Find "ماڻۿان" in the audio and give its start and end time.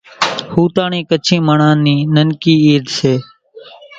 1.47-1.77